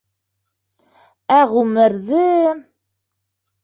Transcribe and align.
Ә 1.37 1.39
ғүмерҙе... 1.53 2.27